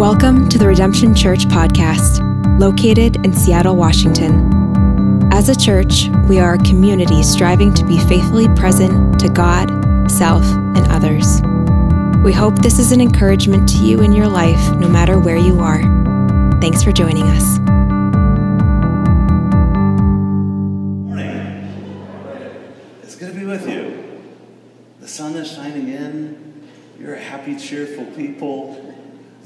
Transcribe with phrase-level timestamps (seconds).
[0.00, 4.48] Welcome to the Redemption Church podcast, located in Seattle, Washington.
[5.30, 9.68] As a church, we are a community striving to be faithfully present to God,
[10.10, 11.42] self, and others.
[12.24, 15.60] We hope this is an encouragement to you in your life, no matter where you
[15.60, 15.82] are.
[16.62, 17.58] Thanks for joining us.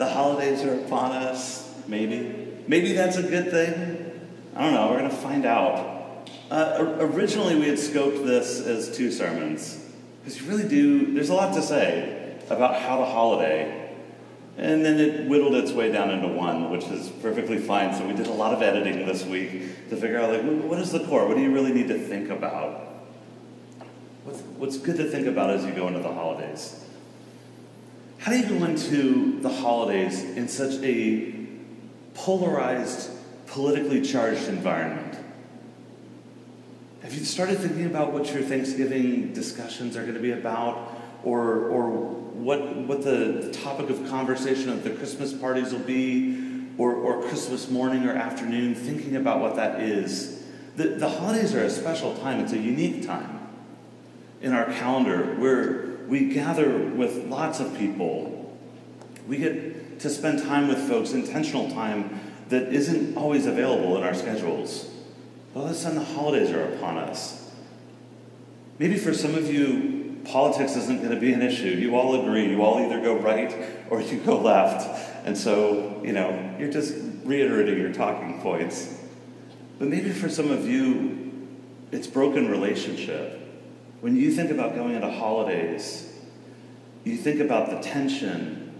[0.04, 1.74] The holidays are upon us.
[1.88, 2.52] Maybe.
[2.66, 4.20] Maybe that's a good thing.
[4.54, 4.90] I don't know.
[4.90, 6.28] We're going to find out.
[6.50, 9.82] Uh, originally, we had scoped this as two sermons
[10.20, 13.94] because you really do, there's a lot to say about how to holiday.
[14.58, 17.94] And then it whittled its way down into one, which is perfectly fine.
[17.94, 20.92] So we did a lot of editing this week to figure out, like, what is
[20.92, 21.26] the core?
[21.26, 22.92] What do you really need to think about?
[24.24, 26.84] What's, what's good to think about as you go into the holidays?
[28.24, 31.34] How do you go into the holidays in such a
[32.14, 33.10] polarized,
[33.48, 35.18] politically charged environment?
[37.02, 40.98] Have you started thinking about what your Thanksgiving discussions are going to be about?
[41.22, 46.64] Or, or what, what the the topic of conversation of the Christmas parties will be?
[46.78, 48.74] Or, or Christmas morning or afternoon?
[48.74, 50.42] Thinking about what that is.
[50.76, 53.46] The, the holidays are a special time, it's a unique time
[54.40, 58.56] in our calendar where we gather with lots of people.
[59.26, 64.14] We get to spend time with folks, intentional time that isn't always available in our
[64.14, 64.90] schedules.
[65.52, 67.50] But all of a sudden, the holidays are upon us.
[68.78, 71.68] Maybe for some of you, politics isn't going to be an issue.
[71.68, 72.48] You all agree.
[72.48, 73.54] You all either go right
[73.88, 75.26] or you go left.
[75.26, 79.00] And so, you know, you're just reiterating your talking points.
[79.78, 81.48] But maybe for some of you,
[81.92, 83.40] it's broken relationship.
[84.04, 86.12] When you think about going into holidays,
[87.04, 88.70] you think about the tension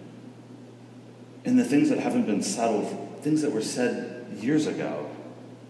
[1.47, 5.08] and the things that haven't been settled, things that were said years ago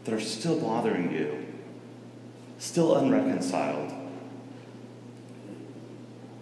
[0.06, 1.46] that are still bothering you,
[2.58, 3.92] still unreconciled.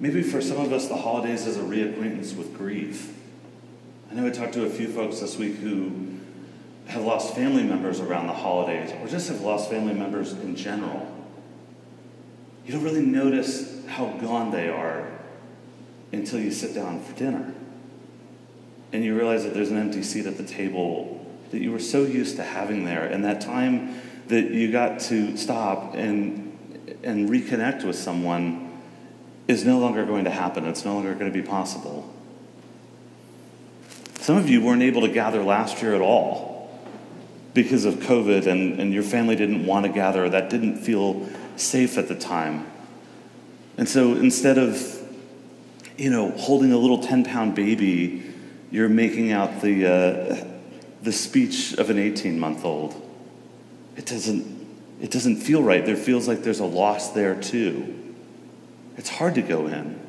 [0.00, 3.14] Maybe for some of us, the holidays is a reacquaintance with grief.
[4.10, 6.18] I know I talked to a few folks this week who
[6.86, 11.11] have lost family members around the holidays, or just have lost family members in general.
[12.64, 15.08] You don't really notice how gone they are
[16.12, 17.52] until you sit down for dinner.
[18.92, 22.04] And you realize that there's an empty seat at the table that you were so
[22.04, 23.04] used to having there.
[23.04, 26.56] And that time that you got to stop and,
[27.02, 28.80] and reconnect with someone
[29.48, 30.64] is no longer going to happen.
[30.66, 32.12] It's no longer going to be possible.
[34.20, 36.80] Some of you weren't able to gather last year at all
[37.54, 40.28] because of COVID, and, and your family didn't want to gather.
[40.28, 41.28] That didn't feel
[41.62, 42.66] safe at the time.
[43.76, 45.00] And so instead of,
[45.96, 48.32] you know, holding a little 10 pound baby,
[48.70, 50.44] you're making out the, uh,
[51.02, 53.00] the speech of an 18 month old.
[53.96, 54.66] It doesn't,
[55.00, 55.84] it doesn't feel right.
[55.84, 58.14] There feels like there's a loss there too.
[58.96, 60.00] It's hard to go in.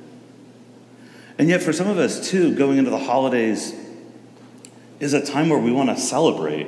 [1.38, 3.74] And yet, for some of us too, going into the holidays
[5.00, 6.68] is a time where we want to celebrate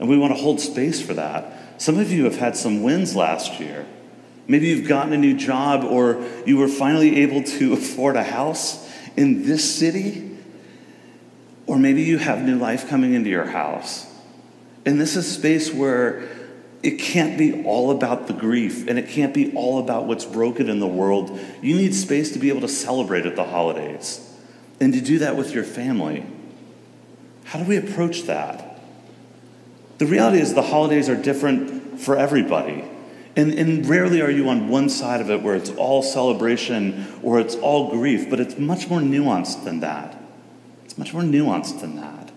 [0.00, 1.80] and we want to hold space for that.
[1.80, 3.86] Some of you have had some wins last year.
[4.48, 8.88] Maybe you've gotten a new job or you were finally able to afford a house
[9.16, 10.36] in this city.
[11.66, 14.06] Or maybe you have new life coming into your house.
[14.84, 16.28] And this is space where
[16.82, 20.68] it can't be all about the grief and it can't be all about what's broken
[20.68, 21.38] in the world.
[21.60, 24.22] You need space to be able to celebrate at the holidays
[24.78, 26.24] and to do that with your family.
[27.44, 28.80] How do we approach that?
[29.98, 32.84] The reality is, the holidays are different for everybody.
[33.36, 37.38] And, and rarely are you on one side of it where it's all celebration or
[37.38, 40.18] it's all grief, but it's much more nuanced than that.
[40.86, 42.32] It's much more nuanced than that.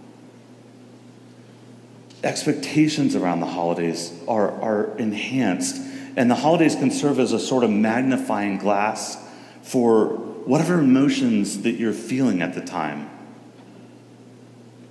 [2.21, 5.81] Expectations around the holidays are, are enhanced,
[6.17, 9.17] and the holidays can serve as a sort of magnifying glass
[9.61, 10.07] for
[10.45, 13.09] whatever emotions that you're feeling at the time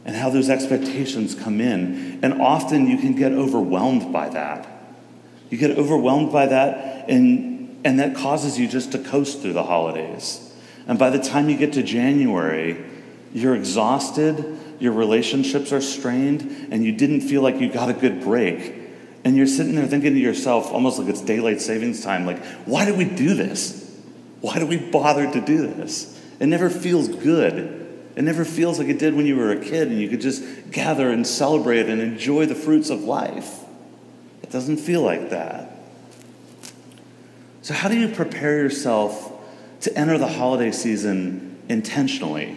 [0.06, 2.20] and how those expectations come in.
[2.22, 4.77] And often you can get overwhelmed by that.
[5.50, 9.64] You get overwhelmed by that, and, and that causes you just to coast through the
[9.64, 10.44] holidays.
[10.86, 12.84] And by the time you get to January,
[13.32, 18.20] you're exhausted, your relationships are strained, and you didn't feel like you got a good
[18.20, 18.74] break.
[19.24, 22.84] And you're sitting there thinking to yourself, almost like it's daylight savings time, like, why
[22.84, 23.84] did we do this?
[24.40, 26.18] Why do we bother to do this?
[26.38, 27.86] It never feels good.
[28.14, 30.42] It never feels like it did when you were a kid and you could just
[30.70, 33.60] gather and celebrate and enjoy the fruits of life.
[34.48, 35.70] It doesn't feel like that.
[37.60, 39.30] So, how do you prepare yourself
[39.82, 42.56] to enter the holiday season intentionally?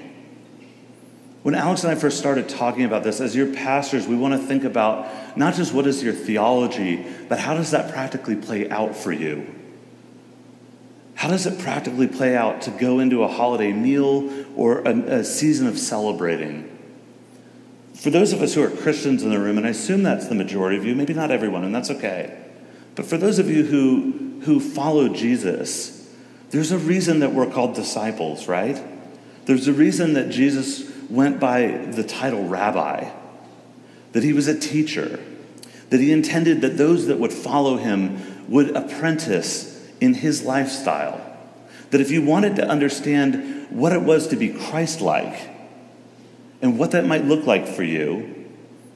[1.43, 4.47] When Alex and I first started talking about this, as your pastors, we want to
[4.47, 8.95] think about not just what is your theology, but how does that practically play out
[8.95, 9.53] for you?
[11.15, 15.23] How does it practically play out to go into a holiday meal or a, a
[15.25, 16.70] season of celebrating?
[18.01, 20.33] For those of us who are Christians in the room, and I assume that's the
[20.33, 22.35] majority of you, maybe not everyone, and that's okay.
[22.95, 26.09] But for those of you who, who follow Jesus,
[26.49, 28.81] there's a reason that we're called disciples, right?
[29.45, 33.11] There's a reason that Jesus went by the title rabbi,
[34.13, 35.19] that he was a teacher,
[35.91, 41.21] that he intended that those that would follow him would apprentice in his lifestyle.
[41.91, 45.51] That if you wanted to understand what it was to be Christ like
[46.61, 48.47] and what that might look like for you,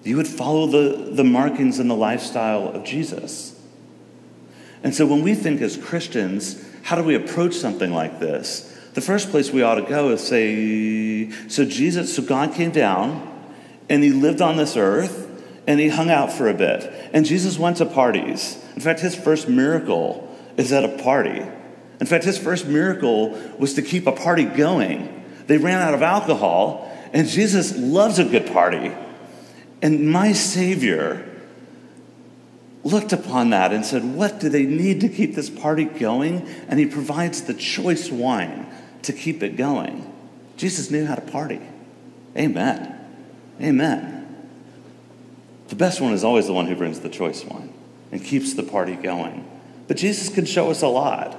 [0.04, 3.60] you would follow the, the markings and the lifestyle of Jesus.
[4.84, 8.72] And so when we think as Christians, how do we approach something like this?
[8.94, 13.32] The first place we ought to go is say, so Jesus, so God came down
[13.90, 15.24] and he lived on this earth
[15.68, 16.84] and he hung out for a bit.
[17.12, 18.64] And Jesus went to parties.
[18.76, 21.44] In fact, his first miracle is at a party.
[22.00, 25.26] In fact, his first miracle was to keep a party going.
[25.48, 28.92] They ran out of alcohol, and Jesus loves a good party.
[29.82, 31.26] And my Savior
[32.84, 36.46] looked upon that and said, What do they need to keep this party going?
[36.68, 38.68] And he provides the choice wine
[39.04, 40.12] to keep it going.
[40.58, 41.62] Jesus knew how to party.
[42.38, 43.00] Amen.
[43.62, 44.50] Amen.
[45.70, 47.74] The best one is always the one who brings the choice wine
[48.12, 49.50] and keeps the party going.
[49.88, 51.38] But Jesus can show us a lot.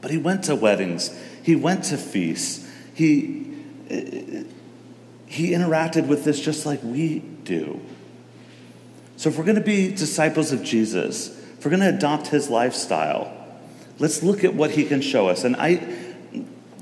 [0.00, 3.45] But he went to weddings, he went to feasts, he,
[3.88, 7.80] he interacted with this just like we do.
[9.16, 12.50] So, if we're going to be disciples of Jesus, if we're going to adopt his
[12.50, 13.32] lifestyle,
[13.98, 15.44] let's look at what he can show us.
[15.44, 15.80] And I,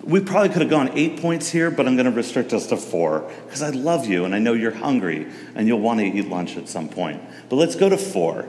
[0.03, 2.77] we probably could have gone eight points here, but I'm going to restrict us to
[2.77, 6.29] four because I love you and I know you're hungry and you'll want to eat
[6.29, 7.23] lunch at some point.
[7.49, 8.49] But let's go to four.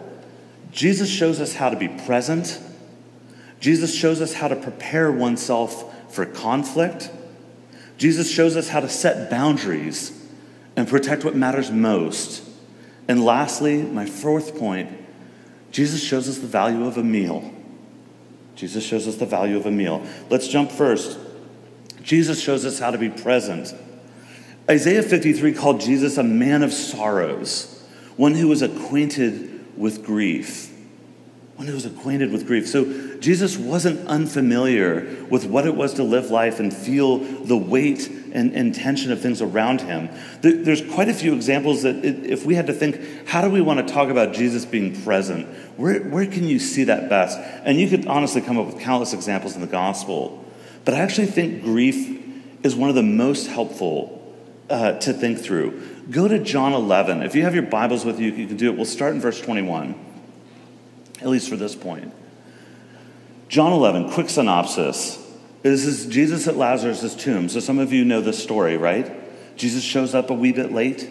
[0.71, 2.59] Jesus shows us how to be present.
[3.59, 7.09] Jesus shows us how to prepare oneself for conflict.
[7.97, 10.11] Jesus shows us how to set boundaries
[10.75, 12.43] and protect what matters most.
[13.07, 14.89] And lastly, my fourth point,
[15.71, 17.51] Jesus shows us the value of a meal.
[18.55, 20.05] Jesus shows us the value of a meal.
[20.29, 21.19] Let's jump first.
[22.01, 23.73] Jesus shows us how to be present.
[24.69, 27.83] Isaiah 53 called Jesus a man of sorrows,
[28.15, 30.71] one who was acquainted with grief.
[31.55, 32.67] One who was acquainted with grief.
[32.67, 38.09] So Jesus wasn't unfamiliar with what it was to live life and feel the weight
[38.33, 40.09] and, and tension of things around him.
[40.41, 43.87] There's quite a few examples that, if we had to think, how do we want
[43.87, 45.47] to talk about Jesus being present?
[45.77, 47.39] Where, where can you see that best?
[47.39, 50.43] And you could honestly come up with countless examples in the gospel.
[50.83, 52.21] But I actually think grief
[52.63, 54.21] is one of the most helpful
[54.69, 55.81] uh, to think through.
[56.11, 57.23] Go to John 11.
[57.23, 58.75] If you have your Bibles with you, you can do it.
[58.75, 59.95] We'll start in verse 21,
[61.25, 62.13] at least for this point.
[63.49, 65.21] John 11, quick synopsis.
[65.63, 67.49] This is Jesus at Lazarus' tomb.
[67.49, 69.11] So some of you know this story, right?
[69.57, 71.09] Jesus shows up a wee bit late.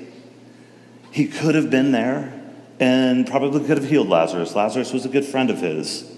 [1.11, 2.33] He could have been there
[2.81, 4.55] and probably could have healed Lazarus.
[4.55, 6.11] Lazarus was a good friend of his.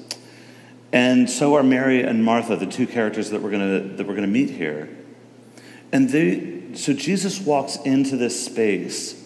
[0.92, 4.88] And so are Mary and Martha, the two characters that we're going to meet here.
[5.90, 9.22] And they so Jesus walks into this space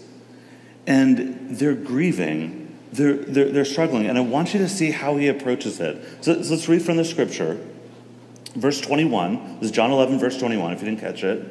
[0.86, 2.59] and they're grieving,
[2.92, 4.06] they're, they're, they're struggling.
[4.06, 6.02] And I want you to see how he approaches it.
[6.22, 7.60] So, so let's read from the scripture.
[8.54, 11.46] Verse 21, this is John 11, verse 21, if you didn't catch it.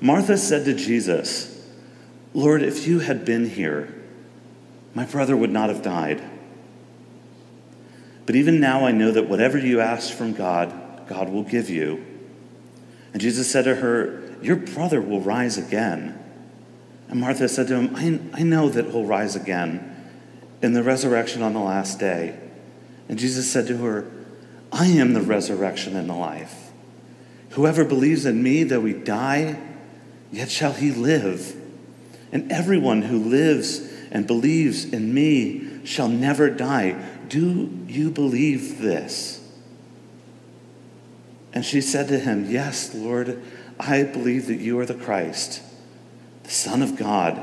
[0.00, 1.68] Martha said to Jesus,
[2.32, 3.94] Lord, if you had been here,
[4.94, 6.22] my brother would not have died.
[8.26, 12.04] But even now I know that whatever you ask from God, God will give you.
[13.12, 16.18] And Jesus said to her, your brother will rise again.
[17.08, 17.94] And Martha said to him,
[18.34, 19.93] I, I know that he'll rise again
[20.64, 22.34] in the resurrection on the last day.
[23.08, 24.10] And Jesus said to her,
[24.72, 26.72] I am the resurrection and the life.
[27.50, 29.60] Whoever believes in me, though he die,
[30.32, 31.54] yet shall he live.
[32.32, 33.80] And everyone who lives
[34.10, 36.96] and believes in me shall never die.
[37.28, 39.46] Do you believe this?
[41.52, 43.40] And she said to him, Yes, Lord,
[43.78, 45.62] I believe that you are the Christ,
[46.42, 47.38] the Son of God,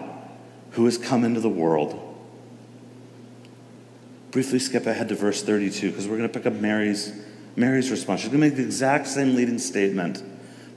[0.71, 2.10] who has come into the world.
[4.31, 7.13] Briefly skip ahead to verse 32 because we're going to pick up Mary's,
[7.55, 8.21] Mary's response.
[8.21, 10.23] She's going to make the exact same leading statement,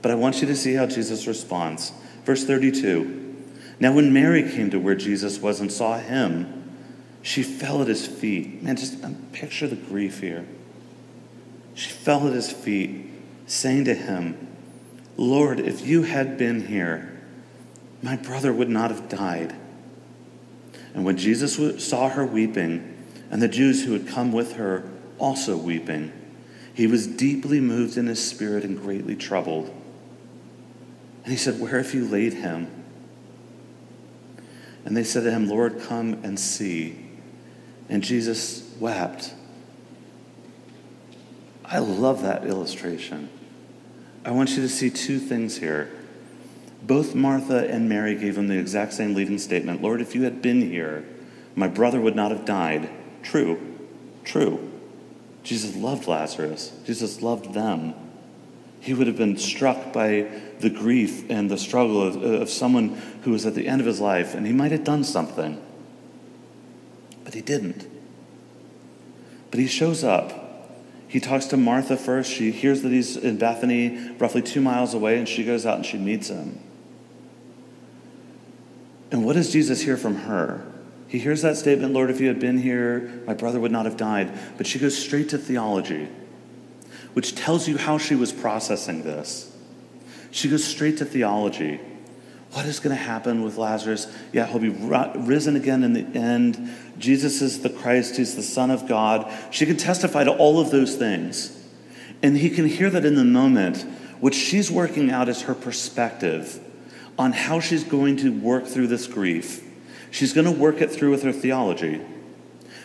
[0.01, 1.93] but I want you to see how Jesus responds.
[2.25, 3.45] Verse 32
[3.79, 6.63] Now, when Mary came to where Jesus was and saw him,
[7.21, 8.61] she fell at his feet.
[8.61, 10.45] Man, just um, picture the grief here.
[11.73, 13.09] She fell at his feet,
[13.47, 14.47] saying to him,
[15.17, 17.21] Lord, if you had been here,
[18.01, 19.55] my brother would not have died.
[20.93, 22.94] And when Jesus saw her weeping,
[23.35, 26.13] and the Jews who had come with her also weeping,
[26.73, 29.67] he was deeply moved in his spirit and greatly troubled.
[31.25, 32.71] And he said, Where have you laid him?
[34.85, 36.97] And they said to him, Lord, come and see.
[37.89, 39.33] And Jesus wept.
[41.65, 43.27] I love that illustration.
[44.23, 45.91] I want you to see two things here.
[46.83, 50.41] Both Martha and Mary gave him the exact same leading statement Lord, if you had
[50.41, 51.03] been here,
[51.53, 52.89] my brother would not have died.
[53.25, 53.59] True,
[54.23, 54.71] true.
[55.43, 57.93] Jesus loved Lazarus, Jesus loved them.
[58.79, 60.27] He would have been struck by
[60.59, 62.89] the grief and the struggle of, of someone
[63.23, 65.59] who was at the end of his life, and he might have done something.
[67.23, 67.87] But he didn't.
[69.49, 70.69] But he shows up.
[71.07, 72.31] He talks to Martha first.
[72.31, 75.85] She hears that he's in Bethany, roughly two miles away, and she goes out and
[75.85, 76.59] she meets him.
[79.11, 80.63] And what does Jesus hear from her?
[81.07, 83.97] He hears that statement, Lord, if you had been here, my brother would not have
[83.97, 84.31] died.
[84.57, 86.07] But she goes straight to theology,
[87.13, 89.55] which tells you how she was processing this.
[90.31, 91.79] She goes straight to theology.
[92.51, 94.13] What is going to happen with Lazarus?
[94.31, 96.73] Yeah, he'll be risen again in the end.
[96.97, 99.31] Jesus is the Christ, he's the Son of God.
[99.51, 101.51] She can testify to all of those things.
[102.23, 103.85] And he can hear that in the moment,
[104.19, 106.59] what she's working out is her perspective
[107.19, 109.64] on how she's going to work through this grief.
[110.15, 111.99] She's going to work it through with her theology.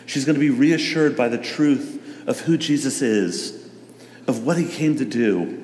[0.05, 3.69] She's going to be reassured by the truth of who Jesus is,
[4.27, 5.63] of what he came to do.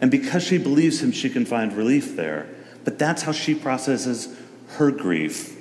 [0.00, 2.48] And because she believes him, she can find relief there.
[2.84, 4.34] But that's how she processes
[4.78, 5.60] her grief.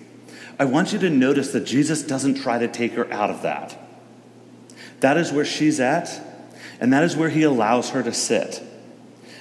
[0.57, 3.77] I want you to notice that Jesus doesn't try to take her out of that.
[5.01, 6.17] That is where she's at,
[6.79, 8.63] and that is where he allows her to sit.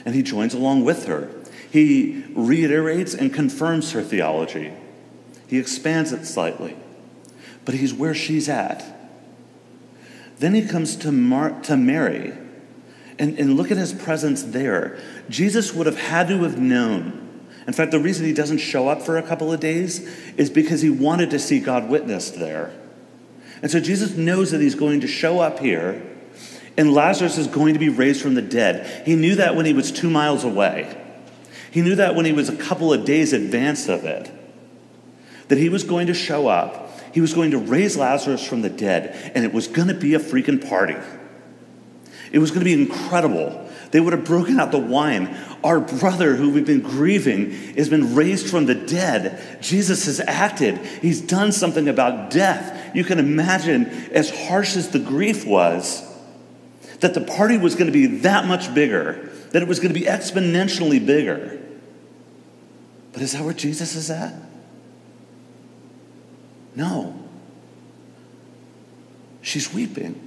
[0.04, 1.30] And he joins along with her.
[1.70, 4.72] He reiterates and confirms her theology.
[5.46, 6.76] He expands it slightly,
[7.64, 8.84] but he's where she's at.
[10.38, 12.36] Then he comes to, Mar- to Mary,
[13.18, 14.98] and, and look at his presence there.
[15.28, 17.20] Jesus would have had to have known.
[17.66, 20.00] In fact, the reason he doesn't show up for a couple of days
[20.36, 22.72] is because he wanted to see God witnessed there.
[23.62, 26.02] And so Jesus knows that he's going to show up here,
[26.76, 29.06] and Lazarus is going to be raised from the dead.
[29.06, 31.00] He knew that when he was two miles away.
[31.70, 34.30] He knew that when he was a couple of days advanced of it,
[35.48, 38.70] that he was going to show up, he was going to raise Lazarus from the
[38.70, 40.96] dead, and it was going to be a freaking party.
[42.32, 43.70] It was going to be incredible.
[43.92, 45.36] They would have broken out the wine.
[45.62, 49.62] Our brother, who we've been grieving, has been raised from the dead.
[49.62, 50.78] Jesus has acted.
[50.78, 52.96] He's done something about death.
[52.96, 56.02] You can imagine, as harsh as the grief was,
[56.98, 60.00] that the party was going to be that much bigger, that it was going to
[60.00, 61.60] be exponentially bigger.
[63.12, 64.34] But is that where Jesus is at?
[66.74, 67.14] No.
[69.42, 70.20] She's weeping.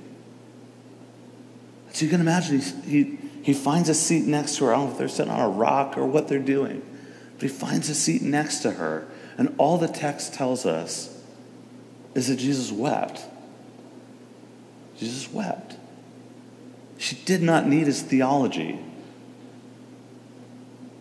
[1.92, 4.74] So you can imagine he, he finds a seat next to her.
[4.74, 6.84] I don't know if they're sitting on a rock or what they're doing,
[7.34, 9.08] but he finds a seat next to her.
[9.38, 11.14] And all the text tells us
[12.14, 13.26] is that Jesus wept.
[14.98, 15.76] Jesus wept.
[16.98, 18.80] She did not need his theology.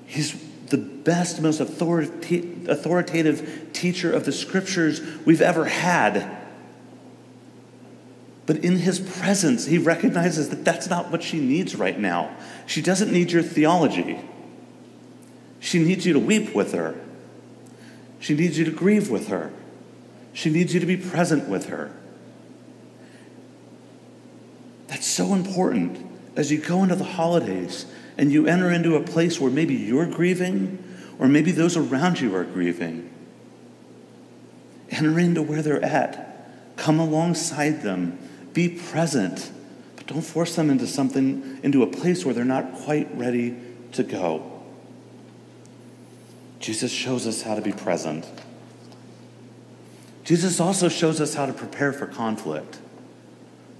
[0.06, 0.32] He's
[0.68, 6.36] the best, most authoritative teacher of the scriptures we've ever had.
[8.46, 12.36] But in his presence, he recognizes that that's not what she needs right now.
[12.66, 14.20] She doesn't need your theology.
[15.58, 16.94] She needs you to weep with her.
[18.20, 19.52] She needs you to grieve with her.
[20.32, 21.92] She needs you to be present with her.
[24.86, 26.06] That's so important
[26.36, 27.86] as you go into the holidays
[28.18, 30.82] and you enter into a place where maybe you're grieving
[31.18, 33.10] or maybe those around you are grieving.
[34.90, 36.76] Enter into where they're at.
[36.76, 38.18] Come alongside them.
[38.52, 39.50] Be present.
[39.96, 43.56] But don't force them into something, into a place where they're not quite ready
[43.92, 44.62] to go.
[46.60, 48.26] Jesus shows us how to be present.
[50.24, 52.78] Jesus also shows us how to prepare for conflict.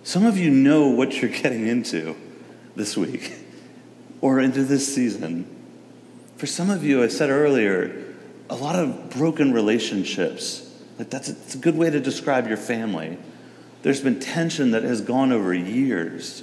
[0.04, 2.16] Some of you know what you're getting into
[2.74, 3.45] this week
[4.20, 5.46] or into this season.
[6.36, 8.04] For some of you, I said earlier,
[8.48, 10.62] a lot of broken relationships.
[10.98, 13.18] Like that's a, that's a good way to describe your family.
[13.82, 16.42] There's been tension that has gone over years,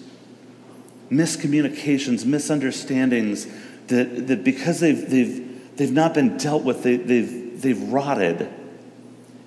[1.11, 3.47] miscommunications, misunderstandings
[3.87, 8.49] that, that because they've, they've, they've not been dealt with, they, they've, they've rotted.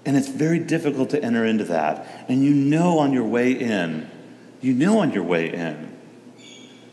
[0.04, 2.26] And it's very difficult to enter into that.
[2.28, 4.08] And you know on your way in,
[4.60, 5.95] you know on your way in,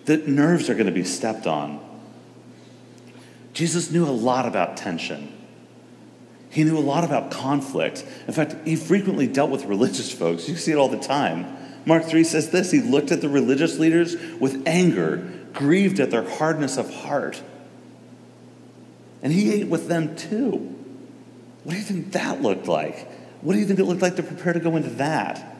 [0.06, 1.80] that nerves are going to be stepped on.
[3.54, 5.32] Jesus knew a lot about tension.
[6.50, 8.06] He knew a lot about conflict.
[8.28, 10.48] In fact, he frequently dealt with religious folks.
[10.48, 11.58] You see it all the time.
[11.86, 16.28] Mark 3 says this He looked at the religious leaders with anger, grieved at their
[16.28, 17.42] hardness of heart.
[19.22, 20.76] And he ate with them too.
[21.64, 23.10] What do you think that looked like?
[23.42, 25.56] What do you think it looked like to prepare to go into that?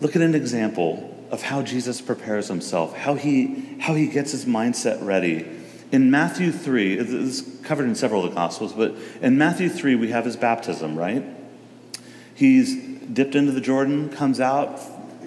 [0.00, 4.44] Look at an example of how Jesus prepares himself, how he, how he gets his
[4.44, 5.44] mindset ready.
[5.90, 9.96] In Matthew 3, this is covered in several of the Gospels, but in Matthew 3,
[9.96, 11.24] we have his baptism, right?
[12.36, 14.80] He's dipped into the Jordan, comes out,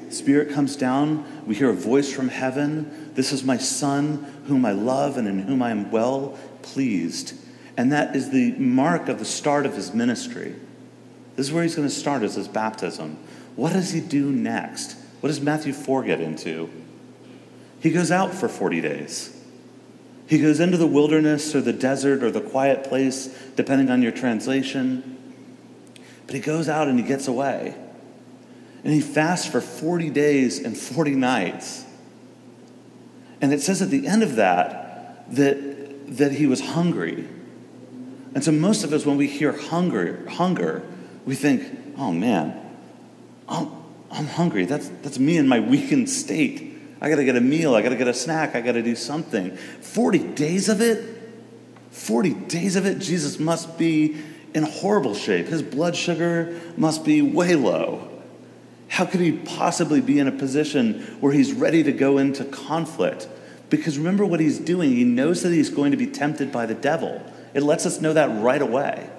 [0.09, 1.25] Spirit comes down.
[1.45, 5.39] We hear a voice from heaven This is my Son, whom I love and in
[5.39, 7.33] whom I am well pleased.
[7.75, 10.55] And that is the mark of the start of his ministry.
[11.35, 13.17] This is where he's going to start as his baptism.
[13.57, 14.95] What does he do next?
[15.19, 16.69] What does Matthew 4 get into?
[17.79, 19.33] He goes out for 40 days.
[20.27, 24.11] He goes into the wilderness or the desert or the quiet place, depending on your
[24.11, 25.17] translation.
[26.25, 27.75] But he goes out and he gets away.
[28.83, 31.85] And he fasts for 40 days and 40 nights.
[33.41, 37.27] And it says at the end of that that, that he was hungry.
[38.33, 40.83] And so most of us, when we hear hunger, hunger,
[41.25, 42.59] we think, oh man,
[43.47, 43.71] I'm,
[44.11, 44.65] I'm hungry.
[44.65, 46.75] That's, that's me in my weakened state.
[47.01, 47.75] I got to get a meal.
[47.75, 48.55] I got to get a snack.
[48.55, 49.55] I got to do something.
[49.55, 51.15] 40 days of it?
[51.91, 52.99] 40 days of it?
[52.99, 54.17] Jesus must be
[54.53, 55.47] in horrible shape.
[55.47, 58.09] His blood sugar must be way low.
[58.89, 63.27] How could he possibly be in a position where he's ready to go into conflict?
[63.69, 64.91] Because remember what he's doing.
[64.91, 67.21] He knows that he's going to be tempted by the devil.
[67.53, 69.09] It lets us know that right away.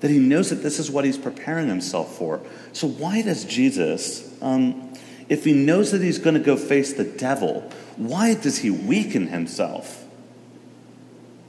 [0.00, 2.40] That he knows that this is what he's preparing himself for.
[2.72, 4.92] So, why does Jesus, um,
[5.28, 9.26] if he knows that he's going to go face the devil, why does he weaken
[9.26, 10.04] himself?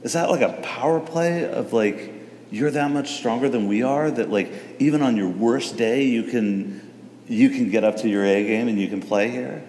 [0.02, 2.12] Is that like a power play of like,
[2.50, 6.24] you're that much stronger than we are that like even on your worst day you
[6.24, 6.90] can
[7.28, 9.62] you can get up to your A game and you can play here?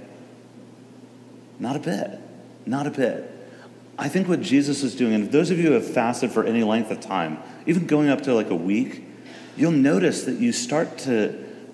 [1.60, 2.20] Not a bit.
[2.65, 3.31] Not a bit.
[4.02, 6.64] I think what Jesus is doing, and those of you who have fasted for any
[6.64, 7.38] length of time,
[7.68, 9.04] even going up to like a week,
[9.56, 11.26] you'll notice that you start to,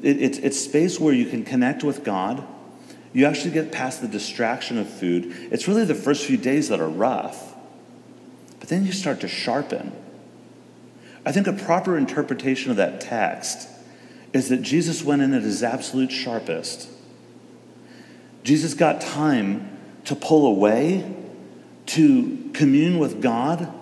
[0.04, 2.46] it, it's, it's space where you can connect with God.
[3.13, 5.34] You actually get past the distraction of food.
[5.52, 7.56] It's really the first few days that are rough.
[8.60, 9.94] But then you start to sharpen.
[11.26, 13.70] I think a proper interpretation of that text
[14.34, 16.90] is that Jesus went in at his absolute sharpest.
[18.44, 21.16] Jesus got time to pull away,
[21.88, 23.73] to commune with God,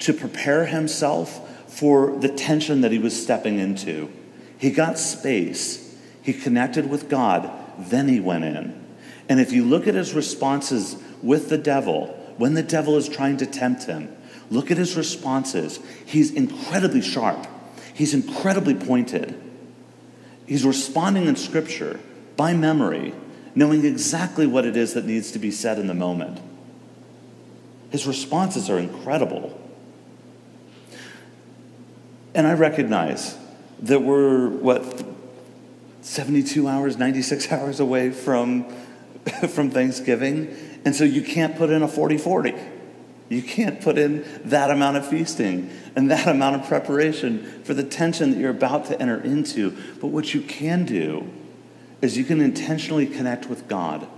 [0.00, 4.10] to prepare himself for the tension that he was stepping into.
[4.58, 8.80] He got space, he connected with God, then he went in.
[9.28, 13.38] And if you look at his responses with the devil, when the devil is trying
[13.38, 14.14] to tempt him,
[14.50, 15.80] look at his responses.
[16.04, 17.46] He's incredibly sharp,
[17.94, 19.40] he's incredibly pointed.
[20.46, 21.98] He's responding in Scripture
[22.36, 23.14] by memory,
[23.54, 26.38] knowing exactly what it is that needs to be said in the moment.
[27.94, 29.56] His responses are incredible.
[32.34, 33.38] And I recognize
[33.82, 35.04] that we're, what,
[36.00, 38.68] 72 hours, 96 hours away from,
[39.48, 40.56] from Thanksgiving.
[40.84, 42.54] And so you can't put in a 40 40.
[43.28, 47.84] You can't put in that amount of feasting and that amount of preparation for the
[47.84, 49.70] tension that you're about to enter into.
[50.00, 51.30] But what you can do
[52.02, 54.08] is you can intentionally connect with God.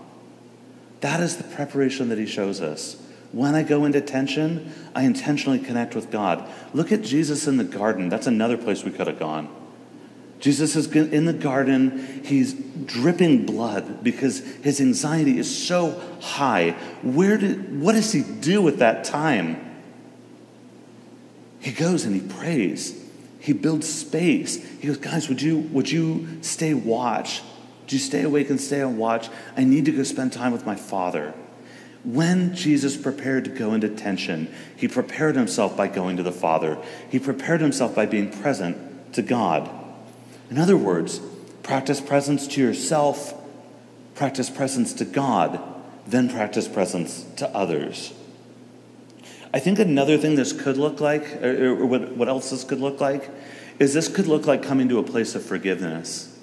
[1.02, 3.02] That is the preparation that he shows us.
[3.32, 6.48] When I go into tension, I intentionally connect with God.
[6.72, 8.08] Look at Jesus in the garden.
[8.08, 9.48] That's another place we could have gone.
[10.38, 12.22] Jesus is in the garden.
[12.24, 16.72] He's dripping blood because his anxiety is so high.
[17.02, 19.62] Where did, what does he do with that time?
[21.60, 23.02] He goes and he prays.
[23.40, 24.62] He builds space.
[24.78, 27.42] He goes, guys, would you, would you stay watch?
[27.82, 29.28] Would you stay awake and stay on watch?
[29.56, 31.32] I need to go spend time with my father.
[32.07, 36.79] When Jesus prepared to go into tension, he prepared himself by going to the Father.
[37.11, 39.69] He prepared himself by being present to God.
[40.49, 41.21] In other words,
[41.64, 43.35] practice presence to yourself,
[44.14, 45.61] practice presence to God,
[46.07, 48.14] then practice presence to others.
[49.53, 53.29] I think another thing this could look like, or, what, else this could look like,
[53.81, 56.38] is this could look like coming to a place of forgiveness.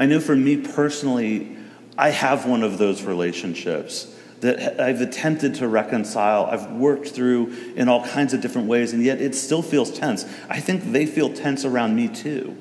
[0.00, 1.56] I know for me personally,
[1.96, 7.88] I have one of those relationships that I've attempted to reconcile, I've worked through in
[7.88, 10.26] all kinds of different ways, and yet it still feels tense.
[10.50, 12.56] I think they feel tense around me too.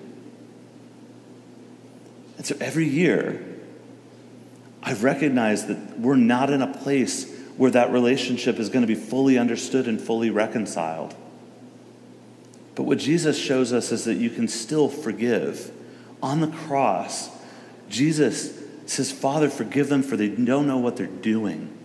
[2.37, 3.43] And so every year,
[4.83, 8.95] I've recognized that we're not in a place where that relationship is going to be
[8.95, 11.15] fully understood and fully reconciled.
[12.75, 15.71] But what Jesus shows us is that you can still forgive.
[16.21, 17.29] On the cross,
[17.89, 21.77] Jesus says, Father, forgive them for they don't know what they're doing.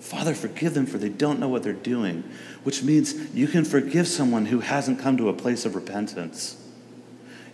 [0.00, 2.24] Father, forgive them for they don't know what they're doing,
[2.64, 6.56] which means you can forgive someone who hasn't come to a place of repentance.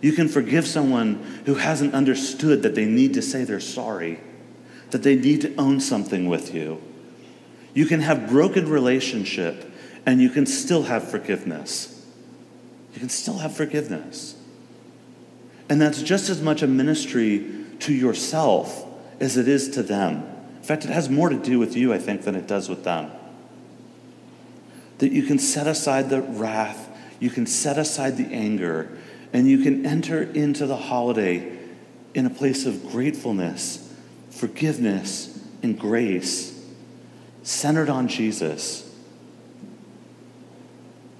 [0.01, 4.19] You can forgive someone who hasn't understood that they need to say they're sorry,
[4.91, 6.81] that they need to own something with you.
[7.73, 9.71] You can have broken relationship
[10.05, 12.05] and you can still have forgiveness.
[12.93, 14.35] You can still have forgiveness.
[15.69, 18.85] And that's just as much a ministry to yourself
[19.19, 20.23] as it is to them.
[20.57, 22.83] In fact, it has more to do with you, I think, than it does with
[22.83, 23.11] them.
[24.97, 28.89] That you can set aside the wrath, you can set aside the anger,
[29.31, 31.57] and you can enter into the holiday
[32.13, 33.93] in a place of gratefulness,
[34.29, 36.59] forgiveness, and grace,
[37.43, 38.83] centered on Jesus.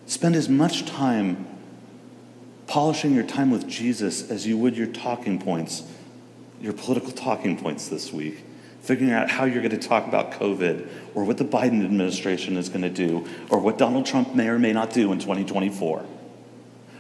[0.07, 1.45] Spend as much time
[2.65, 5.83] polishing your time with Jesus as you would your talking points,
[6.61, 8.43] your political talking points this week
[8.87, 12.69] figuring out how you're going to talk about COVID or what the Biden administration is
[12.69, 16.05] going to do or what Donald Trump may or may not do in 2024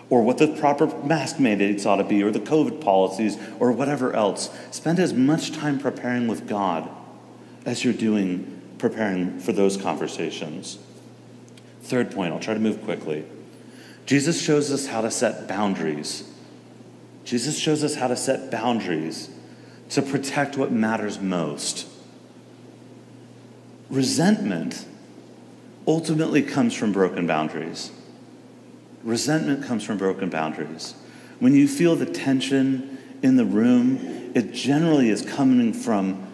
[0.09, 4.13] or what the proper mask mandates ought to be or the COVID policies or whatever
[4.13, 4.49] else.
[4.69, 6.89] Spend as much time preparing with God
[7.65, 10.77] as you're doing preparing for those conversations.
[11.83, 13.25] Third point, I'll try to move quickly.
[14.05, 16.29] Jesus shows us how to set boundaries.
[17.23, 19.29] Jesus shows us how to set boundaries
[19.89, 21.87] to protect what matters most.
[23.89, 24.85] Resentment
[25.87, 27.91] ultimately comes from broken boundaries.
[29.03, 30.95] Resentment comes from broken boundaries.
[31.39, 36.27] When you feel the tension in the room, it generally is coming from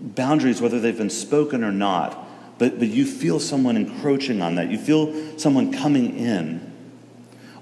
[0.00, 2.26] boundaries, whether they've been spoken or not,
[2.58, 4.70] but, but you feel someone encroaching on that.
[4.70, 6.72] You feel someone coming in.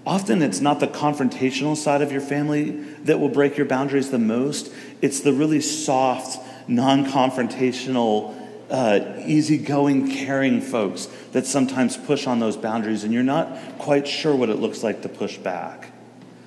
[0.06, 2.70] Often it's not the confrontational side of your family
[3.04, 6.38] that will break your boundaries the most, it's the really soft,
[6.68, 8.34] non confrontational,
[8.70, 14.34] uh, easygoing, caring folks that sometimes push on those boundaries, and you're not quite sure
[14.34, 15.90] what it looks like to push back.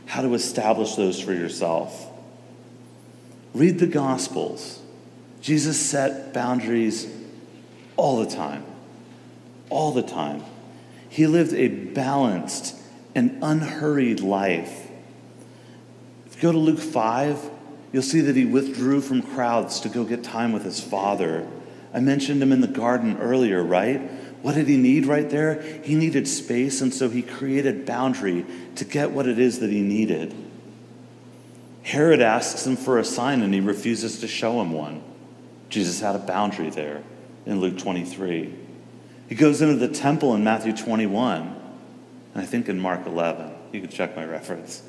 [0.05, 2.09] How to establish those for yourself.
[3.53, 4.81] Read the Gospels.
[5.41, 7.07] Jesus set boundaries
[7.97, 8.63] all the time.
[9.69, 10.43] All the time.
[11.09, 12.75] He lived a balanced,
[13.19, 14.89] an unhurried life.
[16.25, 17.49] If you go to Luke 5,
[17.91, 21.45] you'll see that he withdrew from crowds to go get time with his father.
[21.93, 23.99] I mentioned him in the garden earlier, right?
[24.41, 25.61] What did he need right there?
[25.83, 29.81] He needed space, and so he created boundary to get what it is that he
[29.81, 30.33] needed.
[31.83, 35.03] Herod asks him for a sign, and he refuses to show him one.
[35.67, 37.03] Jesus had a boundary there
[37.45, 38.55] in Luke 23.
[39.27, 41.58] He goes into the temple in Matthew 21
[42.33, 43.51] and I think in Mark 11.
[43.71, 44.83] You can check my reference.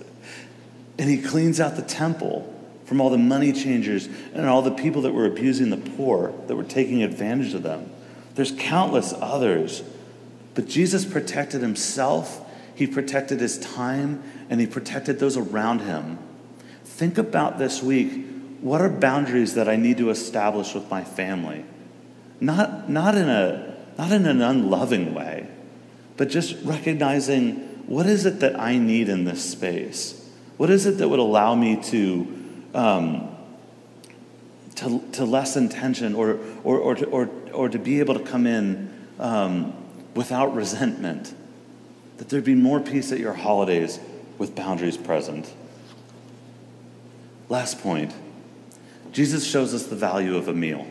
[0.98, 5.02] And he cleans out the temple from all the money changers and all the people
[5.02, 7.90] that were abusing the poor, that were taking advantage of them.
[8.34, 9.82] There's countless others.
[10.54, 16.18] But Jesus protected himself, he protected his time, and he protected those around him.
[16.84, 18.26] Think about this week
[18.60, 21.64] what are boundaries that I need to establish with my family?
[22.40, 25.39] Not, not, in, a, not in an unloving way,
[26.20, 27.54] but just recognizing
[27.86, 30.22] what is it that I need in this space?
[30.58, 32.42] What is it that would allow me to,
[32.74, 33.34] um,
[34.74, 38.46] to, to lessen tension or, or, or, to, or, or to be able to come
[38.46, 39.72] in um,
[40.14, 41.34] without resentment?
[42.18, 43.98] That there'd be more peace at your holidays
[44.36, 45.50] with boundaries present.
[47.48, 48.14] Last point
[49.10, 50.86] Jesus shows us the value of a meal.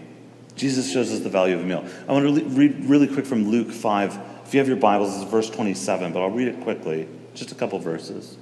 [0.56, 1.86] Jesus shows us the value of a meal.
[2.08, 5.30] I want to read really quick from Luke 5 if you have your Bibles, it's
[5.30, 8.36] verse 27, but I'll read it quickly, just a couple verses.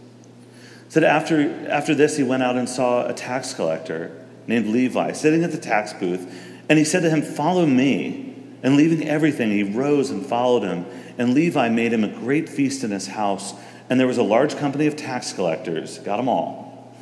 [0.86, 5.12] It said, after, after this, he went out and saw a tax collector named Levi
[5.12, 6.34] sitting at the tax booth,
[6.70, 8.24] and he said to him, Follow me.
[8.64, 10.86] And leaving everything, he rose and followed him.
[11.18, 13.54] And Levi made him a great feast in his house,
[13.90, 16.96] and there was a large company of tax collectors, got them all,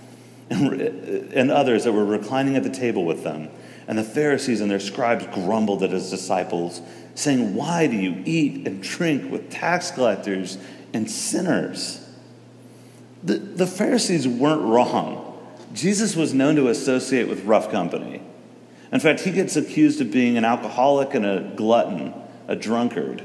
[0.50, 3.50] and, and others that were reclining at the table with them.
[3.88, 6.82] And the Pharisees and their scribes grumbled at his disciples
[7.16, 10.58] saying, Why do you eat and drink with tax collectors
[10.94, 12.02] and sinners?
[13.24, 15.32] The, the Pharisees weren't wrong.
[15.74, 18.22] Jesus was known to associate with rough company.
[18.92, 22.14] In fact, he gets accused of being an alcoholic and a glutton,
[22.48, 23.24] a drunkard,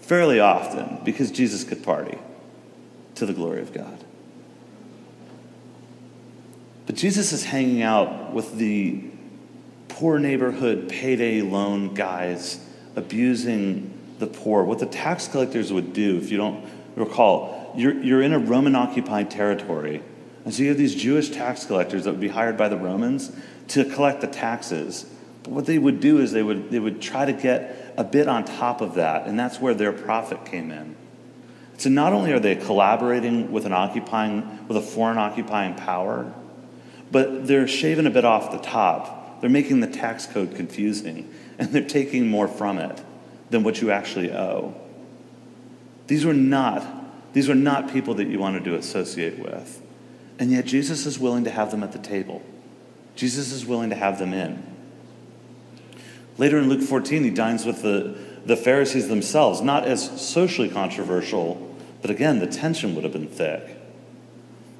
[0.00, 2.18] fairly often because Jesus could party
[3.16, 3.98] to the glory of God.
[6.86, 9.02] But Jesus is hanging out with the
[9.88, 12.60] poor neighborhood payday loan guys
[12.96, 14.64] abusing the poor.
[14.64, 16.64] What the tax collectors would do, if you don't
[16.96, 20.02] recall, you're, you're in a Roman occupied territory.
[20.44, 23.30] And so you have these Jewish tax collectors that would be hired by the Romans
[23.68, 25.04] to collect the taxes.
[25.42, 28.28] But what they would do is they would, they would try to get a bit
[28.28, 30.96] on top of that, and that's where their profit came in.
[31.78, 36.32] So not only are they collaborating with an occupying, with a foreign occupying power,
[37.10, 39.40] but they're shaving a bit off the top.
[39.40, 43.02] They're making the tax code confusing, and they're taking more from it
[43.50, 44.74] than what you actually owe.
[46.06, 49.82] These were not, these were not people that you wanted to associate with.
[50.38, 52.42] And yet Jesus is willing to have them at the table.
[53.14, 54.62] Jesus is willing to have them in.
[56.38, 61.74] Later in Luke 14, he dines with the, the Pharisees themselves, not as socially controversial,
[62.02, 63.76] but again, the tension would have been thick.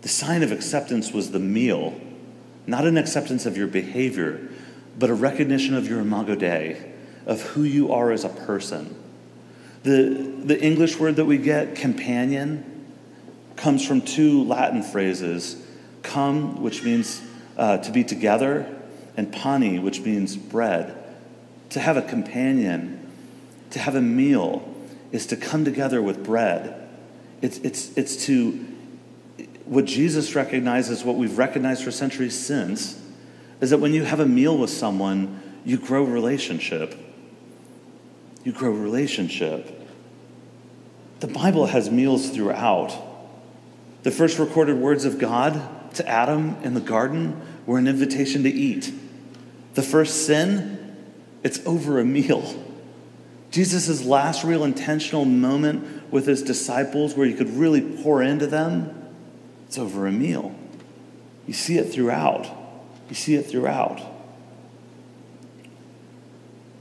[0.02, 1.98] The sign of acceptance was the meal,
[2.66, 4.48] not an acceptance of your behavior,
[4.98, 6.92] but a recognition of your imago Dei,
[7.26, 8.94] of who you are as a person.
[9.82, 12.86] The, the English word that we get, companion,
[13.56, 15.62] comes from two Latin phrases
[16.02, 17.22] come, which means
[17.56, 18.66] uh, to be together,
[19.16, 20.96] and pani, which means bread.
[21.70, 23.10] To have a companion,
[23.70, 24.74] to have a meal,
[25.12, 26.88] is to come together with bread.
[27.42, 28.52] It's, it's, it's to,
[29.64, 33.00] what Jesus recognizes, what we've recognized for centuries since,
[33.60, 36.94] is that when you have a meal with someone, you grow relationship.
[38.44, 39.72] You grow relationship.
[41.20, 42.94] The Bible has meals throughout.
[44.02, 48.50] The first recorded words of God to Adam in the garden were an invitation to
[48.50, 48.92] eat.
[49.74, 50.96] The first sin,
[51.42, 52.62] it's over a meal.
[53.50, 59.12] Jesus' last real intentional moment with his disciples where he could really pour into them,
[59.66, 60.54] it's over a meal.
[61.46, 62.46] You see it throughout.
[63.08, 64.00] You see it throughout.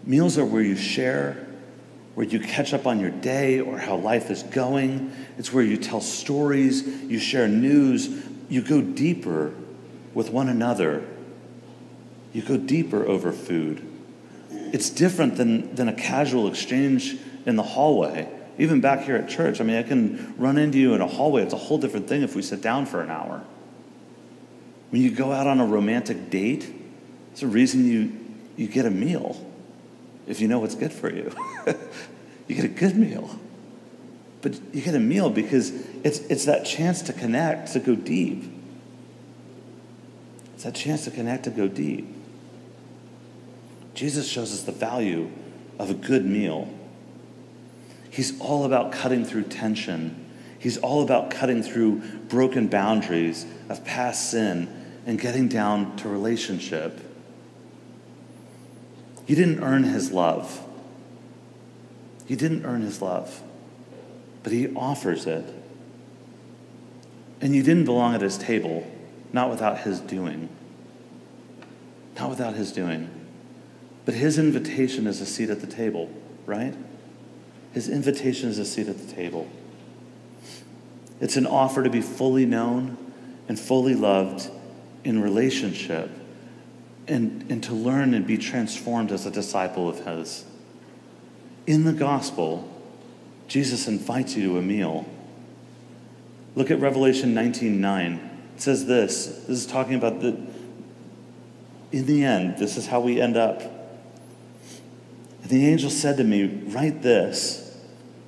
[0.03, 1.47] Meals are where you share,
[2.13, 5.11] where you catch up on your day or how life is going.
[5.37, 9.53] It's where you tell stories, you share news, you go deeper
[10.13, 11.05] with one another.
[12.33, 13.85] You go deeper over food.
[14.51, 18.29] It's different than, than a casual exchange in the hallway.
[18.57, 21.43] Even back here at church, I mean, I can run into you in a hallway.
[21.43, 23.43] It's a whole different thing if we sit down for an hour.
[24.89, 26.71] When you go out on a romantic date,
[27.31, 28.17] it's a reason you,
[28.55, 29.45] you get a meal
[30.27, 31.31] if you know what's good for you.
[32.47, 33.39] you get a good meal.
[34.41, 35.71] But you get a meal because
[36.03, 38.43] it's, it's that chance to connect, to go deep.
[40.53, 42.07] It's that chance to connect, to go deep.
[43.93, 45.31] Jesus shows us the value
[45.79, 46.69] of a good meal.
[48.09, 50.24] He's all about cutting through tension.
[50.65, 54.67] He's all about cutting through broken boundaries of past sin
[55.05, 56.99] and getting down to relationship.
[59.27, 60.65] You didn't earn his love.
[62.27, 63.43] You didn't earn his love,
[64.41, 65.45] but he offers it.
[67.41, 68.91] And you didn't belong at his table,
[69.31, 70.49] not without his doing.
[72.19, 73.11] Not without his doing.
[74.03, 76.09] But his invitation is a seat at the table,
[76.47, 76.73] right?
[77.71, 79.47] His invitation is a seat at the table.
[81.19, 82.97] It's an offer to be fully known
[83.47, 84.49] and fully loved
[85.03, 86.09] in relationship
[87.07, 90.45] and, and to learn and be transformed as a disciple of his.
[91.67, 92.69] In the gospel,
[93.47, 95.05] Jesus invites you to a meal.
[96.55, 98.31] Look at Revelation 19:9.
[98.55, 99.25] It says this.
[99.47, 100.37] This is talking about the
[101.91, 103.61] in the end, this is how we end up.
[105.41, 107.77] And the angel said to me, Write this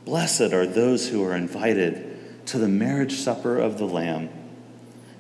[0.06, 2.06] Blessed are those who are invited
[2.47, 4.29] to the marriage supper of the Lamb.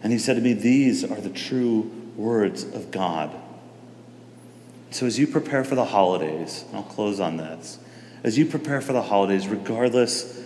[0.01, 3.35] And he said to me, These are the true words of God.
[4.91, 7.79] So, as you prepare for the holidays, I'll close on this.
[8.23, 10.41] As you prepare for the holidays, regardless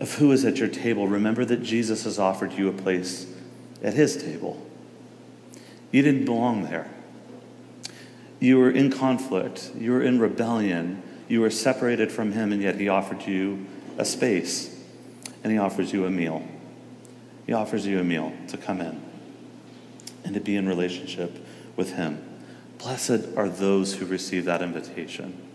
[0.00, 3.26] of who is at your table, remember that Jesus has offered you a place
[3.82, 4.64] at his table.
[5.92, 6.90] You didn't belong there.
[8.40, 12.76] You were in conflict, you were in rebellion, you were separated from him, and yet
[12.76, 14.77] he offered you a space
[15.42, 16.42] and he offers you a meal.
[17.46, 19.00] He offers you a meal to come in
[20.24, 21.44] and to be in relationship
[21.76, 22.22] with him.
[22.78, 25.47] Blessed are those who receive that invitation.